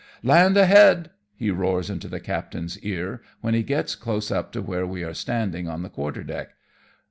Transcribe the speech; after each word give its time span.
"Land 0.33 0.57
ahead!" 0.57 1.11
he 1.35 1.51
roars 1.51 1.87
into 1.91 2.07
the 2.07 2.19
captain's 2.19 2.79
ear, 2.79 3.21
when 3.41 3.53
he 3.53 3.61
gets 3.61 3.93
close 3.93 4.31
up 4.31 4.51
to 4.53 4.61
where 4.63 4.87
we 4.87 5.03
are 5.03 5.13
standing 5.13 5.67
on 5.67 5.83
the 5.83 5.89
quarter 5.89 6.23
deck. 6.23 6.55